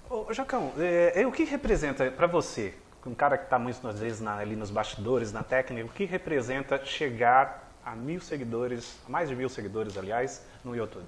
[0.09, 2.73] Ô, Jacão, é, é, o que representa para você,
[3.07, 6.83] um cara que está muitas vezes na- ali nos bastidores, na técnica, o que representa
[6.83, 11.05] chegar a mil seguidores, a mais de mil seguidores, aliás, no YouTube?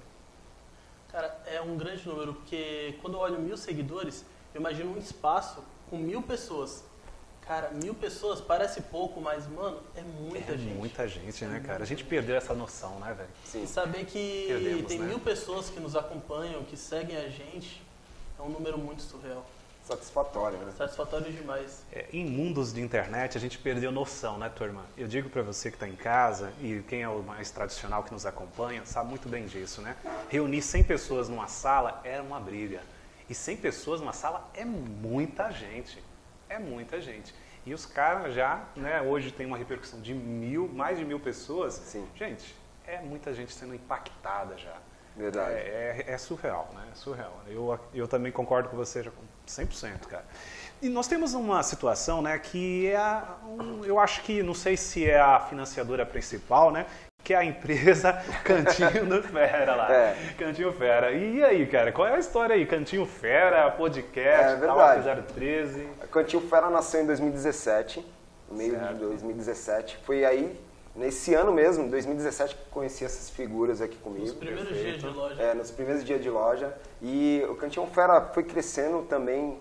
[1.11, 5.61] Cara, é um grande número, porque quando eu olho mil seguidores, eu imagino um espaço
[5.89, 6.83] com mil pessoas.
[7.41, 10.73] Cara, mil pessoas parece pouco, mas, mano, é muita é gente.
[10.73, 11.83] muita gente, né, cara?
[11.83, 13.29] A gente perdeu essa noção, né, velho?
[13.43, 13.63] Sim.
[13.63, 15.07] E saber que Perdemos, tem né?
[15.07, 17.81] mil pessoas que nos acompanham, que seguem a gente,
[18.39, 19.45] é um número muito surreal.
[19.83, 20.71] Satisfatório, né?
[20.77, 21.83] Satisfatório demais.
[21.91, 24.85] É, em mundos de internet, a gente perdeu noção, né, turma?
[24.97, 28.11] Eu digo para você que está em casa e quem é o mais tradicional que
[28.11, 29.95] nos acompanha sabe muito bem disso, né?
[30.29, 32.81] Reunir 100 pessoas numa sala era uma briga.
[33.29, 36.03] E 100 pessoas numa sala é muita gente.
[36.47, 37.33] É muita gente.
[37.65, 41.73] E os caras já, né, hoje tem uma repercussão de mil, mais de mil pessoas.
[41.73, 42.07] Sim.
[42.15, 44.77] Gente, é muita gente sendo impactada já.
[45.15, 45.51] Verdade.
[45.55, 46.83] É, é- é surreal, né?
[46.91, 47.33] É surreal.
[47.47, 50.25] Eu, eu também concordo com você já com 100%, cara.
[50.81, 54.75] E nós temos uma situação, né, que é a, um- eu acho que, não sei
[54.77, 56.85] se é a financiadora principal, né,
[57.23, 59.93] que é a empresa Cantinho Fera lá.
[59.93, 60.15] É.
[60.39, 61.11] Cantinho Fera.
[61.11, 62.65] E aí, cara, qual é a história aí?
[62.65, 65.03] Cantinho Fera, podcast, É verdade.
[65.03, 65.87] tal, 013.
[66.01, 68.03] A Cantinho Fera nasceu em 2017,
[68.49, 68.93] no meio Certo.
[68.93, 69.97] de 2017.
[70.03, 70.59] Foi aí,
[70.95, 74.35] nesse ano mesmo, 2017, que conheci essas figuras aqui Nos comigo.
[74.35, 74.99] primeiros perfeito.
[74.99, 75.41] dias de loja.
[75.41, 76.77] É, nos primeiros dias de loja.
[77.01, 79.57] E o Cantinho Fera foi crescendo também.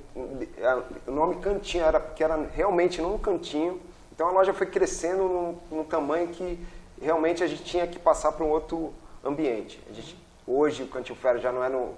[0.58, 3.80] é, O nome Cantinho era porque era realmente num cantinho.
[4.12, 6.58] Então a loja foi crescendo num, num tamanho que
[7.00, 8.92] realmente a gente tinha que passar para um outro
[9.24, 9.80] ambiente.
[9.88, 10.16] A gente,
[10.46, 11.94] hoje o Cantinho Fera já não é no,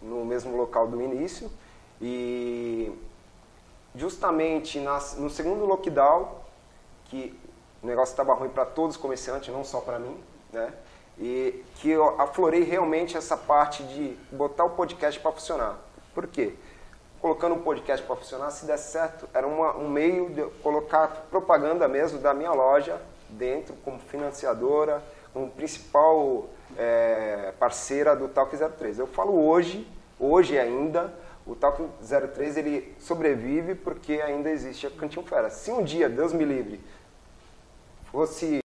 [0.00, 1.50] no mesmo local do início.
[2.00, 2.90] E
[3.94, 6.28] justamente nas- no segundo lockdown,
[7.06, 7.38] que
[7.82, 10.16] o negócio estava ruim para todos os comerciantes, não só para mim,
[10.52, 10.72] né?
[11.18, 15.78] E que eu aflorei realmente essa parte de botar o podcast para funcionar.
[16.14, 16.54] Por quê?
[17.20, 21.88] Colocando o podcast para funcionar, se der certo, era uma- um meio de colocar propaganda
[21.88, 28.98] mesmo da minha loja dentro, como financiadora, como principal é, parceira do Talk 03.
[28.98, 29.88] Eu falo hoje,
[30.20, 31.14] hoje ainda,
[31.46, 35.48] o Talk 03 ele sobrevive porque ainda existe a Cantinho Fera.
[35.48, 36.80] Se um dia, Deus me livre,
[38.16, 38.60] fosse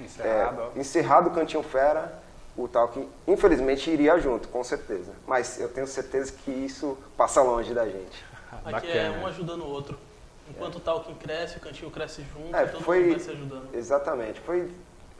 [0.00, 2.20] Encerrado, é, encerrado o Cantinho Fera,
[2.56, 5.12] o Talk infelizmente iria junto, com certeza.
[5.26, 8.24] Mas eu tenho certeza que isso passa longe da gente.
[8.64, 9.96] Aqui é um ajudando o outro.
[10.50, 13.74] Enquanto o Talking cresce, o cantinho cresce junto, É, todo foi mundo vai se ajudando.
[13.74, 14.70] exatamente, foi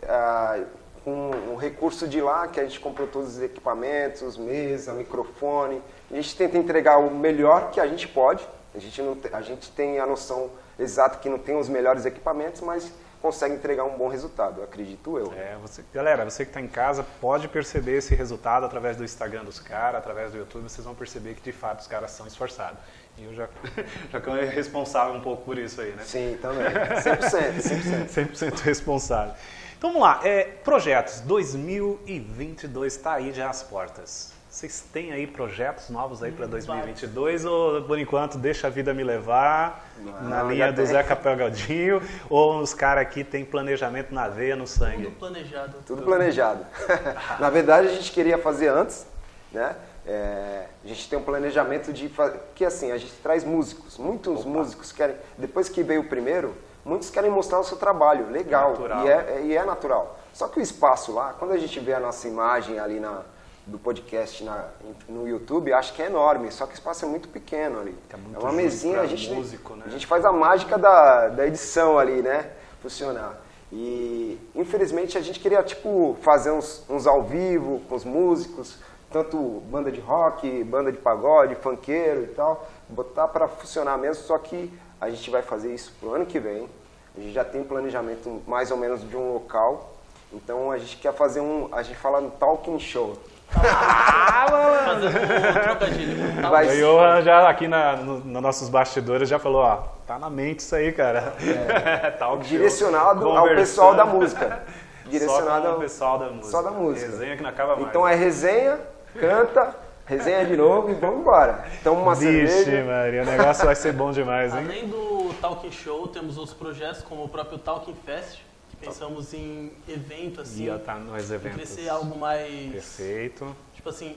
[0.04, 0.64] ah,
[1.04, 5.80] com um recurso de lá que a gente comprou todos os equipamentos, mesa, microfone.
[6.10, 8.46] A gente tenta entregar o melhor que a gente pode.
[8.74, 12.60] A gente não a gente tem a noção exata que não tem os melhores equipamentos,
[12.60, 12.92] mas
[13.26, 15.32] consegue entregar um bom resultado, acredito eu.
[15.32, 19.42] É, você, galera, você que está em casa pode perceber esse resultado através do Instagram
[19.42, 22.78] dos caras, através do YouTube, vocês vão perceber que de fato os caras são esforçados.
[23.18, 23.48] E eu já,
[24.12, 26.04] já que eu é responsável um pouco por isso aí, né?
[26.04, 26.66] Sim, também.
[26.66, 28.30] 100%, 100%.
[28.30, 29.34] 100% responsável.
[29.76, 34.35] Então vamos lá, é, projetos 2022 está aí já às portas.
[34.56, 39.04] Vocês têm aí projetos novos aí para 2022 ou por enquanto deixa a vida me
[39.04, 39.86] levar
[40.22, 40.86] na Não, linha já do tem.
[40.86, 45.04] Zé Capelgadinho ou os caras aqui têm planejamento na veia, no sangue?
[45.04, 45.76] Tudo planejado.
[45.84, 46.66] Tudo planejado.
[47.38, 49.06] Na verdade, a gente queria fazer antes,
[49.52, 49.76] né?
[50.06, 52.40] É, a gente tem um planejamento de fazer.
[52.54, 53.98] Que assim, a gente traz músicos.
[53.98, 55.16] Muitos músicos querem.
[55.36, 58.30] Depois que veio o primeiro, muitos querem mostrar o seu trabalho.
[58.30, 58.70] Legal.
[58.70, 59.04] Natural.
[59.04, 60.18] E, é, e é natural.
[60.32, 63.22] Só que o espaço lá, quando a gente vê a nossa imagem ali na,
[63.66, 64.68] do podcast na,
[65.08, 66.50] no YouTube, acho que é enorme.
[66.52, 67.96] Só que o espaço é muito pequeno ali.
[68.02, 69.84] Fica muito é uma mesinha, a gente, músico, né?
[69.86, 72.50] a gente faz a mágica da, da edição ali, né?
[72.80, 73.40] Funcionar.
[73.72, 78.78] E infelizmente a gente queria tipo fazer uns, uns ao vivo com os músicos,
[79.10, 79.36] tanto
[79.68, 84.72] banda de rock, banda de pagode, funkeiro e tal, botar para funcionar mesmo, só que
[85.00, 86.68] a gente vai fazer isso pro ano que vem.
[87.16, 89.94] A gente já tem planejamento mais ou menos de um local.
[90.32, 93.16] Então a gente quer fazer um, a gente fala no talking show.
[93.50, 96.42] Fazendo um trocadilho.
[96.42, 100.18] Tá Vai O Johan já aqui na, no, nos nossos bastidores já falou, ó, tá
[100.18, 101.34] na mente isso aí, cara.
[102.18, 102.56] Talk show.
[102.56, 104.62] Direcionado ao pessoal da música.
[105.06, 106.50] Direcionado ao pessoal da música.
[106.50, 107.10] só da música.
[107.12, 107.88] Resenha que não acaba mais.
[107.88, 108.78] Então é resenha,
[109.18, 111.64] canta, resenha de novo e vamos embora.
[111.84, 112.84] Toma uma Vixe, cerveja.
[112.84, 114.64] Maria, o negócio vai ser bom demais, hein?
[114.64, 118.40] Além do Talking Show, temos outros projetos, como o próprio Talking Fest,
[118.80, 121.56] pensamos em evento, assim, Ia tá nos em eventos.
[121.56, 123.56] crescer algo mais, Perfeito.
[123.74, 124.16] tipo assim,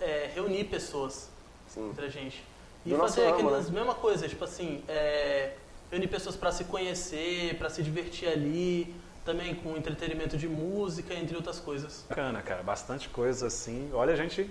[0.00, 1.28] é, reunir pessoas
[1.68, 1.90] Sim.
[1.90, 2.42] entre a gente.
[2.86, 3.78] E Do fazer aquelas né?
[3.78, 5.52] mesma coisa, tipo assim, é,
[5.90, 8.94] reunir pessoas para se conhecer, para se divertir ali,
[9.24, 12.04] também com entretenimento de música, entre outras coisas.
[12.08, 12.62] Bacana, cara.
[12.62, 13.90] Bastante coisa assim.
[13.92, 14.50] Olha, a gente.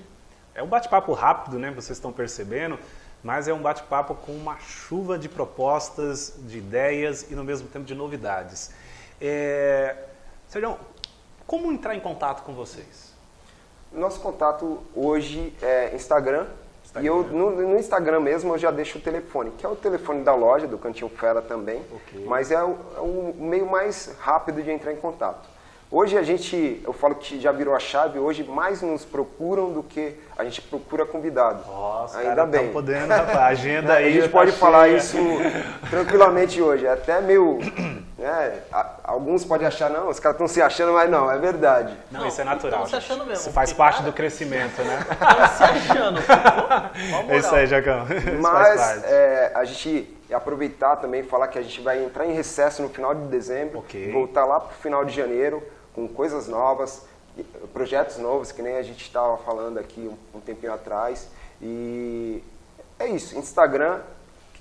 [0.53, 1.71] É um bate-papo rápido, né?
[1.71, 2.77] Vocês estão percebendo.
[3.23, 7.85] Mas é um bate-papo com uma chuva de propostas, de ideias e, no mesmo tempo,
[7.85, 8.71] de novidades.
[9.21, 9.95] É...
[10.47, 10.77] Sérgio,
[11.45, 13.13] como entrar em contato com vocês?
[13.91, 16.45] Nosso contato hoje é Instagram.
[16.83, 17.03] Instagram.
[17.03, 20.23] E eu, no, no Instagram mesmo eu já deixo o telefone, que é o telefone
[20.23, 21.83] da loja, do Cantinho Fera também.
[21.93, 22.25] Ok.
[22.25, 25.56] Mas é o, é o meio mais rápido de entrar em contato.
[25.89, 29.81] Hoje a gente, eu falo que já virou a chave, hoje mais nos procuram do
[29.81, 31.63] que a gente procura convidado.
[31.65, 32.59] Nossa, Ainda cara, bem.
[32.59, 33.37] Estão podendo, rapaz.
[33.37, 34.97] A agenda aí a gente já pode tá falar cheia.
[34.97, 35.17] isso
[35.89, 36.85] tranquilamente hoje.
[36.85, 37.59] É até meio.
[38.19, 38.59] né,
[39.01, 41.93] alguns podem achar, não, os caras estão se achando, mas não, é verdade.
[42.11, 42.79] Não, Não, isso é natural.
[42.81, 44.99] tão se achando mesmo, Isso faz parte cara- do crescimento, né?
[45.09, 46.19] Estão se achando.
[47.29, 48.05] É isso aí, Jacão.
[48.41, 52.81] Mas é, a gente aproveitar também e falar que a gente vai entrar em recesso
[52.81, 54.11] no final de dezembro, Ok.
[54.11, 55.63] voltar lá para o final de janeiro
[55.97, 57.01] com coisas novas,
[57.73, 60.01] projetos novos, que nem a gente estava falando aqui
[60.33, 61.27] um, um tempinho atrás.
[61.59, 62.43] E
[62.99, 64.01] é isso, Instagram,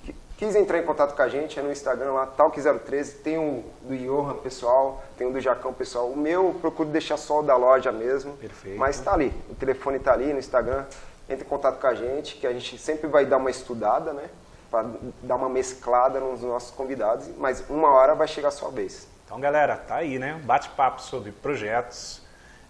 [0.03, 3.63] qui- quis entrar em contato com a gente, é no Instagram lá, Talk013, tem o
[3.83, 6.07] do Johan pessoal, tem o do Jacão pessoal.
[6.07, 8.79] O meu eu procuro deixar só o da loja mesmo, Perfeito.
[8.79, 10.85] mas tá ali, o telefone tá ali no Instagram,
[11.29, 14.27] entre em contato com a gente, que a gente sempre vai dar uma estudada, né?
[14.71, 14.87] Para
[15.21, 19.07] dar uma mesclada nos nossos convidados, mas uma hora vai chegar a sua vez.
[19.27, 20.35] Então, galera, tá aí, né?
[20.35, 22.21] Um Bate-papo sobre projetos,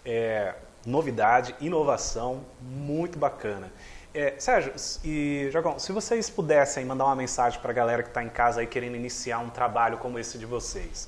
[0.03, 3.71] é, novidade, inovação, muito bacana.
[4.11, 8.23] É, Sérgio e Jogão, se vocês pudessem mandar uma mensagem para a galera que está
[8.23, 11.07] em casa aí querendo iniciar um trabalho como esse de vocês,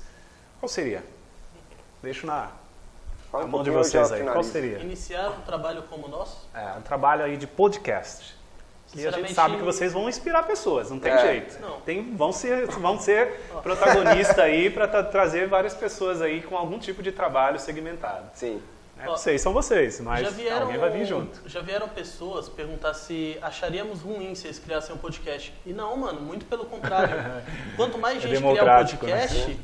[0.60, 1.02] qual seria?
[2.00, 2.52] Deixo na,
[3.32, 4.22] na um mão de vocês aí.
[4.22, 4.78] Qual seria?
[4.78, 8.38] Iniciar um trabalho como o nosso, É, um trabalho aí de podcast.
[8.94, 11.18] E a gente sabe que vocês vão inspirar pessoas, não tem É.
[11.20, 11.60] jeito.
[11.60, 11.80] Não.
[11.82, 17.02] Tem, vão ser, vão ser protagonistas aí para trazer várias pessoas aí com algum tipo
[17.02, 18.30] de trabalho segmentado.
[18.34, 18.60] Sim.
[18.98, 21.48] É, Ó, vocês são vocês, mas já vieram, alguém vai vir junto.
[21.48, 25.54] Já vieram pessoas perguntar se acharíamos ruim se eles criassem um podcast.
[25.64, 27.14] E não, mano, muito pelo contrário.
[27.76, 28.76] Quanto mais É gente criar um né?
[28.76, 29.60] podcast,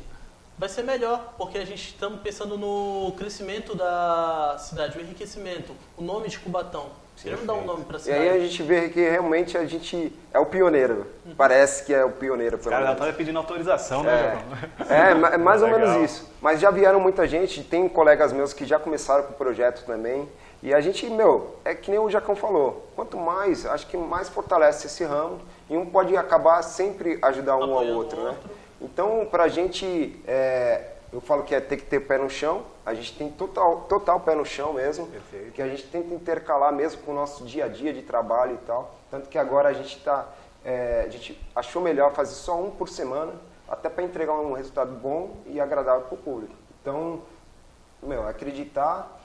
[0.57, 6.01] vai ser melhor, porque a gente estamos pensando no crescimento da cidade, o enriquecimento, o
[6.01, 6.89] nome de Cubatão.
[7.21, 8.21] Queremos dar um nome para a E cidade.
[8.21, 11.07] aí a gente vê que realmente a gente é o pioneiro.
[11.35, 14.39] Parece que é o pioneiro, Os pelo caras já estão pedindo autorização, né,
[14.77, 14.95] Jacão?
[14.97, 16.31] É, ma- é mais ou menos isso.
[16.41, 20.27] Mas já vieram muita gente, tem colegas meus que já começaram com o projeto também.
[20.61, 24.27] E a gente, meu, é que nem o Jacão falou, quanto mais, acho que mais
[24.29, 28.29] fortalece esse ramo e um pode acabar sempre ajudar um ao Apoiando outro, o né?
[28.29, 28.49] outro.
[28.81, 32.93] Então, pra gente, é, eu falo que é ter que ter pé no chão, a
[32.93, 35.51] gente tem total, total pé no chão mesmo, Perfeito.
[35.53, 38.65] que a gente tenta intercalar mesmo com o nosso dia a dia de trabalho e
[38.65, 38.95] tal.
[39.09, 40.27] Tanto que agora a gente tá,
[40.65, 43.33] é, a gente achou melhor fazer só um por semana,
[43.69, 46.53] até para entregar um resultado bom e agradável para o público.
[46.81, 47.21] Então,
[48.03, 49.19] meu, acreditar,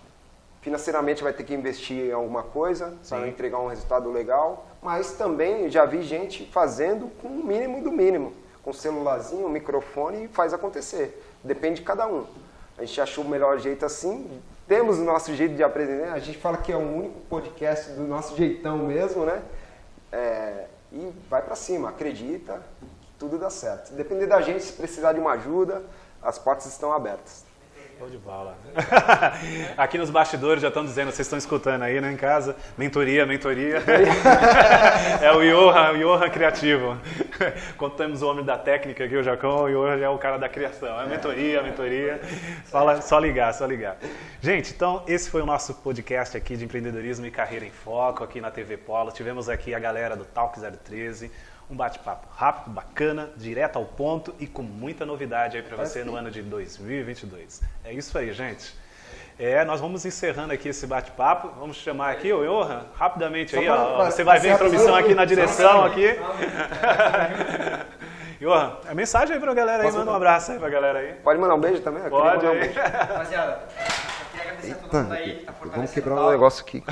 [0.60, 5.68] financeiramente vai ter que investir em alguma coisa para entregar um resultado legal, mas também
[5.68, 10.28] já vi gente fazendo com o mínimo do mínimo, com um celularzinho, um microfone e
[10.28, 11.20] faz acontecer.
[11.44, 12.26] Depende de cada um.
[12.78, 14.40] A gente achou o melhor jeito assim.
[14.66, 16.12] Temos o nosso jeito de apresentar.
[16.12, 19.42] A gente fala que é o único podcast do nosso jeitão mesmo, né?
[20.10, 22.60] É, e vai para cima, acredita
[23.22, 23.86] tudo dá certo.
[23.86, 25.80] Se depender da gente, se precisar de uma ajuda,
[26.20, 27.44] as portas estão abertas.
[27.96, 28.56] Show de bola.
[29.78, 32.56] Aqui nos bastidores já estão dizendo, vocês estão escutando aí, né, em casa?
[32.76, 33.76] Mentoria, mentoria.
[35.22, 36.98] é o Johan, o Johan criativo.
[37.76, 40.48] Quando temos o homem da técnica aqui, o Jacão, Johan já é o cara da
[40.48, 41.00] criação.
[41.00, 42.20] É mentoria, mentoria.
[42.64, 43.96] Fala, só ligar, só ligar.
[44.40, 48.40] Gente, então esse foi o nosso podcast aqui de empreendedorismo e carreira em foco aqui
[48.40, 49.12] na TV Polo.
[49.12, 51.30] Tivemos aqui a galera do Talk 013.
[51.70, 56.14] Um bate-papo rápido, bacana, direto ao ponto e com muita novidade aí para você no
[56.14, 57.62] ano de 2022.
[57.84, 58.81] É isso aí, gente.
[59.44, 61.48] É, nós vamos encerrando aqui esse bate-papo.
[61.58, 63.68] Vamos chamar aqui o Johan, rapidamente aí.
[63.68, 66.10] Ó, pra- você vai ver a intromissão aqui na direção aqui.
[68.40, 71.14] Johan, a mensagem aí pra galera aí, Posso manda um abraço aí pra galera aí.
[71.14, 72.04] Pode mandar um beijo também?
[72.04, 72.60] Eu Pode um aí.
[72.60, 72.78] beijo.
[72.78, 76.84] Rapaziada, só queria agradecer a todo Natan, aí, tá Vamos quebrar um negócio aqui.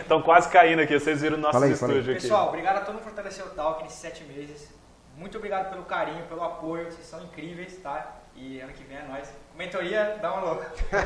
[0.00, 2.22] Estão quase caindo aqui, vocês viram o nosso estúdio aqui.
[2.22, 4.72] Pessoal, obrigado a todo mundo que fortaleceu o Talk nesses sete meses.
[5.18, 8.06] Muito obrigado pelo carinho, pelo apoio, vocês são incríveis, tá?
[8.34, 9.28] E ano que vem é nóis.
[9.54, 10.72] Mentoria, dá uma louca.